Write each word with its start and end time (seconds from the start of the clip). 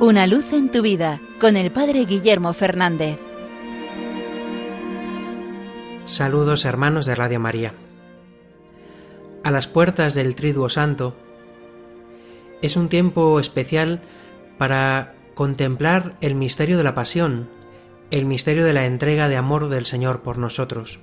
Una 0.00 0.28
luz 0.28 0.52
en 0.52 0.70
tu 0.70 0.80
vida 0.80 1.20
con 1.40 1.56
el 1.56 1.72
Padre 1.72 2.04
Guillermo 2.04 2.52
Fernández. 2.52 3.18
Saludos 6.04 6.64
hermanos 6.64 7.04
de 7.04 7.16
Radio 7.16 7.40
María. 7.40 7.72
A 9.42 9.50
las 9.50 9.66
puertas 9.66 10.14
del 10.14 10.36
Triduo 10.36 10.68
Santo 10.68 11.16
es 12.62 12.76
un 12.76 12.88
tiempo 12.88 13.40
especial 13.40 14.00
para 14.56 15.16
contemplar 15.34 16.16
el 16.20 16.36
misterio 16.36 16.76
de 16.76 16.84
la 16.84 16.94
pasión, 16.94 17.50
el 18.12 18.24
misterio 18.24 18.64
de 18.64 18.74
la 18.74 18.86
entrega 18.86 19.26
de 19.26 19.36
amor 19.36 19.68
del 19.68 19.84
Señor 19.84 20.22
por 20.22 20.38
nosotros. 20.38 21.00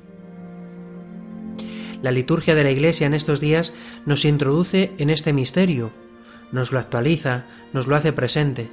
La 2.01 2.11
liturgia 2.11 2.55
de 2.55 2.63
la 2.63 2.71
Iglesia 2.71 3.07
en 3.07 3.13
estos 3.13 3.41
días 3.41 3.73
nos 4.05 4.23
introduce 4.23 4.93
en 4.99 5.09
este 5.09 5.33
misterio, 5.33 5.91
nos 6.53 6.71
lo 6.71 6.79
actualiza, 6.79 7.47
nos 7.73 7.87
lo 7.87 7.97
hace 7.97 8.13
presente. 8.13 8.71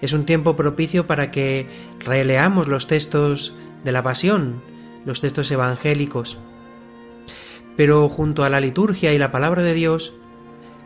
Es 0.00 0.12
un 0.12 0.24
tiempo 0.24 0.56
propicio 0.56 1.06
para 1.06 1.30
que 1.30 1.66
releamos 2.00 2.68
los 2.68 2.86
textos 2.86 3.54
de 3.84 3.92
la 3.92 4.02
Pasión, 4.02 4.62
los 5.04 5.20
textos 5.20 5.50
evangélicos. 5.50 6.38
Pero 7.76 8.08
junto 8.08 8.44
a 8.44 8.50
la 8.50 8.60
liturgia 8.60 9.12
y 9.12 9.18
la 9.18 9.30
palabra 9.30 9.62
de 9.62 9.74
Dios, 9.74 10.14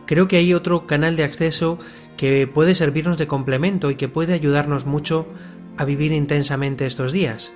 creo 0.07 0.29
que 0.29 0.37
hay 0.37 0.55
otro 0.55 0.87
canal 0.87 1.17
de 1.17 1.25
acceso 1.25 1.79
que 2.17 2.47
puede 2.47 2.75
servirnos 2.75 3.19
de 3.19 3.27
complemento 3.27 3.91
y 3.91 3.97
que 3.97 4.09
puede 4.09 4.35
ayudarnos 4.35 4.87
mucho 4.87 5.27
a 5.79 5.85
vivir 5.85 6.13
intensamente 6.13 6.87
estos 6.87 7.13
días. 7.13 7.53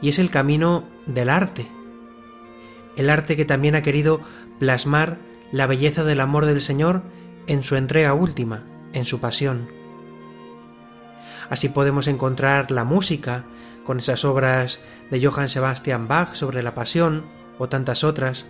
Y 0.00 0.08
es 0.08 0.18
el 0.18 0.30
camino 0.30 0.84
del 1.06 1.28
arte. 1.28 1.66
El 2.96 3.10
arte 3.10 3.36
que 3.36 3.44
también 3.44 3.74
ha 3.74 3.82
querido 3.82 4.20
plasmar 4.58 5.18
la 5.52 5.66
belleza 5.66 6.04
del 6.04 6.20
amor 6.20 6.46
del 6.46 6.60
Señor 6.60 7.02
en 7.46 7.62
su 7.62 7.76
entrega 7.76 8.14
última, 8.14 8.64
en 8.92 9.04
su 9.04 9.20
pasión. 9.20 9.79
Así 11.50 11.68
podemos 11.68 12.06
encontrar 12.06 12.70
la 12.70 12.84
música, 12.84 13.44
con 13.84 13.98
esas 13.98 14.24
obras 14.24 14.80
de 15.10 15.24
Johann 15.24 15.48
Sebastian 15.48 16.06
Bach 16.06 16.34
sobre 16.34 16.62
la 16.62 16.76
pasión 16.76 17.26
o 17.58 17.68
tantas 17.68 18.04
otras. 18.04 18.46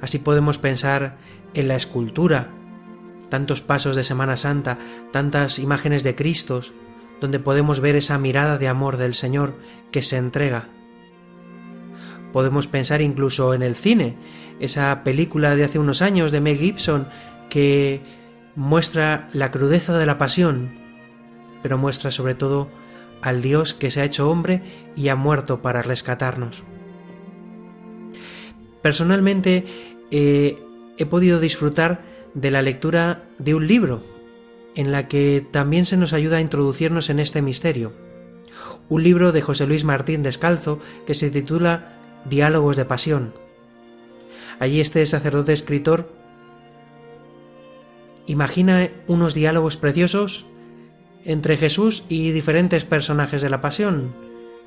Así 0.00 0.18
podemos 0.18 0.56
pensar 0.56 1.18
en 1.52 1.68
la 1.68 1.76
escultura, 1.76 2.48
tantos 3.28 3.60
pasos 3.60 3.96
de 3.96 4.04
Semana 4.04 4.38
Santa, 4.38 4.78
tantas 5.12 5.58
imágenes 5.58 6.02
de 6.02 6.14
Cristos, 6.14 6.72
donde 7.20 7.38
podemos 7.38 7.80
ver 7.80 7.96
esa 7.96 8.18
mirada 8.18 8.56
de 8.56 8.68
amor 8.68 8.96
del 8.96 9.14
Señor 9.14 9.56
que 9.92 10.02
se 10.02 10.16
entrega. 10.16 10.68
Podemos 12.32 12.66
pensar 12.66 13.02
incluso 13.02 13.52
en 13.52 13.62
el 13.62 13.74
cine, 13.74 14.16
esa 14.58 15.04
película 15.04 15.54
de 15.54 15.64
hace 15.64 15.78
unos 15.78 16.00
años 16.00 16.32
de 16.32 16.40
Mel 16.40 16.56
Gibson 16.56 17.08
que 17.50 18.02
muestra 18.56 19.28
la 19.34 19.50
crudeza 19.50 19.98
de 19.98 20.06
la 20.06 20.16
pasión, 20.16 20.79
pero 21.62 21.78
muestra 21.78 22.10
sobre 22.10 22.34
todo 22.34 22.68
al 23.22 23.42
Dios 23.42 23.74
que 23.74 23.90
se 23.90 24.00
ha 24.00 24.04
hecho 24.04 24.30
hombre 24.30 24.62
y 24.96 25.08
ha 25.08 25.16
muerto 25.16 25.62
para 25.62 25.82
rescatarnos. 25.82 26.62
Personalmente 28.82 29.64
eh, 30.10 30.58
he 30.96 31.06
podido 31.06 31.40
disfrutar 31.40 32.02
de 32.34 32.50
la 32.50 32.62
lectura 32.62 33.24
de 33.38 33.54
un 33.54 33.66
libro 33.66 34.02
en 34.74 34.92
la 34.92 35.08
que 35.08 35.46
también 35.50 35.84
se 35.84 35.96
nos 35.96 36.12
ayuda 36.12 36.38
a 36.38 36.40
introducirnos 36.40 37.10
en 37.10 37.18
este 37.18 37.42
misterio. 37.42 37.92
Un 38.88 39.02
libro 39.02 39.32
de 39.32 39.42
José 39.42 39.66
Luis 39.66 39.84
Martín 39.84 40.22
Descalzo 40.22 40.78
que 41.06 41.14
se 41.14 41.30
titula 41.30 41.98
Diálogos 42.28 42.76
de 42.76 42.84
Pasión. 42.84 43.34
Allí 44.58 44.80
este 44.80 45.04
sacerdote 45.06 45.52
escritor 45.52 46.12
imagina 48.26 48.90
unos 49.06 49.34
diálogos 49.34 49.76
preciosos 49.76 50.46
entre 51.24 51.56
Jesús 51.56 52.04
y 52.08 52.32
diferentes 52.32 52.84
personajes 52.84 53.42
de 53.42 53.50
la 53.50 53.60
Pasión, 53.60 54.14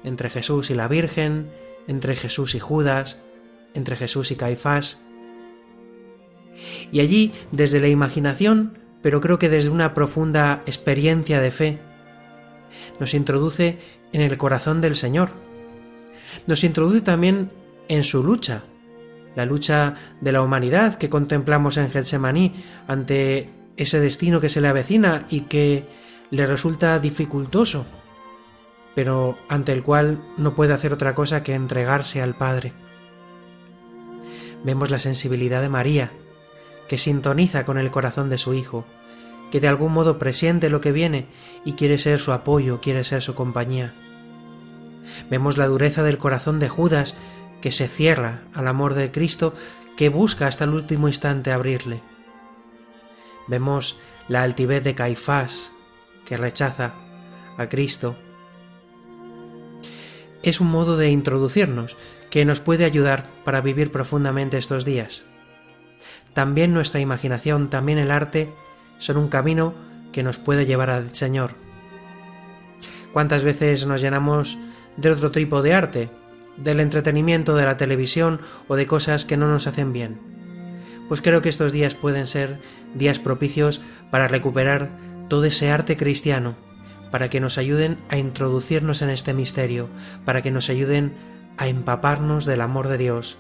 entre 0.04 0.30
Jesús 0.30 0.70
y 0.70 0.76
la 0.76 0.88
Virgen, 0.88 1.50
entre 1.88 2.16
Jesús 2.16 2.56
y 2.56 2.60
Judas, 2.60 3.20
entre 3.74 3.96
Jesús 3.96 4.32
y 4.32 4.36
Caifás. 4.36 5.00
Y 6.92 7.00
allí, 7.00 7.34
desde 7.52 7.80
la 7.80 7.88
imaginación, 7.88 8.78
pero 9.02 9.22
creo 9.22 9.40
que 9.40 9.50
desde 9.50 9.70
una 9.70 9.94
profunda 9.94 10.62
experiencia 10.66 11.42
de 11.42 11.52
fe, 11.52 11.80
nos 13.00 13.14
introduce 13.14 13.80
en 14.12 14.22
el 14.22 14.38
corazón 14.38 14.82
del 14.82 14.96
Señor. 14.96 15.32
Nos 16.48 16.64
introduce 16.64 17.02
también 17.02 17.52
en 17.88 18.04
su 18.04 18.24
lucha, 18.24 18.64
la 19.36 19.46
lucha 19.46 19.96
de 20.22 20.32
la 20.32 20.42
humanidad 20.42 20.96
que 20.96 21.10
contemplamos 21.10 21.78
en 21.78 21.90
Getsemaní 21.90 22.54
ante 22.88 23.50
ese 23.78 24.00
destino 24.00 24.40
que 24.40 24.50
se 24.50 24.62
le 24.62 24.68
avecina 24.68 25.26
y 25.30 25.42
que 25.42 25.86
le 26.34 26.48
resulta 26.48 26.98
dificultoso, 26.98 27.86
pero 28.96 29.38
ante 29.50 29.72
el 29.72 29.84
cual 29.84 30.26
no 30.36 30.56
puede 30.56 30.74
hacer 30.74 30.92
otra 30.92 31.14
cosa 31.14 31.44
que 31.44 31.54
entregarse 31.54 32.24
al 32.24 32.36
Padre. 32.36 32.74
Vemos 34.64 34.90
la 34.90 34.98
sensibilidad 34.98 35.62
de 35.62 35.70
María, 35.70 36.12
que 36.88 36.98
sintoniza 36.98 37.66
con 37.66 37.78
el 37.78 37.92
corazón 37.92 38.32
de 38.32 38.40
su 38.40 38.56
Hijo, 38.56 38.84
que 39.52 39.60
de 39.60 39.68
algún 39.68 39.94
modo 39.94 40.18
presiente 40.18 40.72
lo 40.72 40.82
que 40.82 40.92
viene 40.92 41.28
y 41.66 41.74
quiere 41.74 42.00
ser 42.00 42.18
su 42.18 42.32
apoyo, 42.32 42.82
quiere 42.82 43.04
ser 43.04 43.22
su 43.22 43.36
compañía. 43.36 43.94
Vemos 45.30 45.56
la 45.56 45.68
dureza 45.68 46.02
del 46.02 46.18
corazón 46.18 46.60
de 46.60 46.68
Judas, 46.68 47.16
que 47.62 47.72
se 47.72 47.88
cierra 47.88 48.42
al 48.56 48.68
amor 48.68 48.96
de 48.96 49.12
Cristo, 49.12 49.54
que 49.96 50.10
busca 50.10 50.48
hasta 50.48 50.64
el 50.64 50.72
último 50.72 51.08
instante 51.08 51.52
abrirle. 51.52 52.02
Vemos 53.48 54.00
la 54.28 54.42
altivez 54.42 54.84
de 54.84 54.96
Caifás, 54.96 55.73
que 56.26 56.38
rechaza 56.38 56.94
a 57.58 57.70
Cristo. 57.70 58.16
Es 60.42 60.60
un 60.60 60.68
modo 60.68 60.98
de 60.98 61.10
introducirnos 61.10 61.98
que 62.30 62.46
nos 62.46 62.60
puede 62.60 62.86
ayudar 62.86 63.30
para 63.46 63.62
vivir 63.62 63.92
profundamente 63.92 64.58
estos 64.58 64.86
días. 64.86 65.26
También 66.34 66.74
nuestra 66.74 67.00
imaginación, 67.00 67.70
también 67.70 67.98
el 67.98 68.12
arte, 68.12 68.54
son 68.98 69.18
un 69.18 69.28
camino 69.28 69.74
que 70.12 70.24
nos 70.24 70.38
puede 70.38 70.66
llevar 70.66 70.90
al 70.90 71.14
Señor. 71.16 71.56
¿Cuántas 73.14 73.44
veces 73.44 73.86
nos 73.86 74.02
llenamos 74.02 74.58
de 74.98 75.12
otro 75.12 75.32
tipo 75.32 75.62
de 75.62 75.74
arte, 75.74 76.10
del 76.58 76.80
entretenimiento 76.80 77.56
de 77.56 77.66
la 77.66 77.78
televisión 77.78 78.42
o 78.68 78.76
de 78.76 78.88
cosas 78.88 79.26
que 79.26 79.38
no 79.38 79.48
nos 79.48 79.68
hacen 79.68 79.94
bien? 79.94 80.20
Pues 81.08 81.22
creo 81.22 81.42
que 81.42 81.50
estos 81.50 81.72
días 81.72 81.96
pueden 81.96 82.28
ser 82.28 82.60
días 82.96 83.20
propicios 83.20 83.82
para 84.10 84.28
recuperar 84.28 84.98
todo 85.30 85.46
ese 85.46 85.72
arte 85.72 85.98
cristiano, 85.98 86.56
para 87.12 87.30
que 87.30 87.40
nos 87.40 87.58
ayuden 87.58 88.00
a 88.10 88.18
introducirnos 88.18 89.02
en 89.02 89.10
este 89.10 89.34
misterio, 89.34 89.90
para 90.26 90.42
que 90.42 90.52
nos 90.52 90.70
ayuden 90.70 91.16
a 91.58 91.68
empaparnos 91.68 92.46
del 92.46 92.62
amor 92.62 92.88
de 92.88 92.98
Dios, 92.98 93.38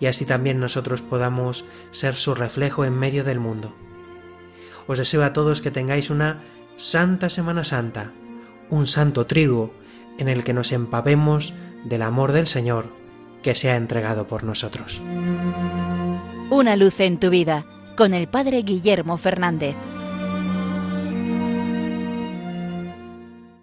y 0.00 0.06
así 0.06 0.24
también 0.24 0.60
nosotros 0.60 1.02
podamos 1.02 1.64
ser 1.90 2.14
su 2.14 2.34
reflejo 2.34 2.84
en 2.84 2.98
medio 2.98 3.24
del 3.24 3.40
mundo. 3.40 3.74
Os 4.86 4.98
deseo 4.98 5.22
a 5.24 5.32
todos 5.32 5.60
que 5.60 5.70
tengáis 5.70 6.10
una 6.10 6.42
santa 6.76 7.30
Semana 7.30 7.64
Santa, 7.64 8.12
un 8.70 8.86
santo 8.86 9.26
triduo 9.26 9.72
en 10.18 10.28
el 10.28 10.44
que 10.44 10.52
nos 10.52 10.72
empapemos 10.72 11.54
del 11.84 12.02
amor 12.02 12.32
del 12.32 12.46
Señor 12.46 12.92
que 13.42 13.54
se 13.54 13.70
ha 13.70 13.76
entregado 13.76 14.26
por 14.26 14.44
nosotros. 14.44 15.00
Una 16.50 16.76
luz 16.76 17.00
en 17.00 17.18
tu 17.18 17.30
vida 17.30 17.66
con 17.96 18.14
el 18.14 18.28
Padre 18.28 18.62
Guillermo 18.62 19.16
Fernández. 19.16 19.76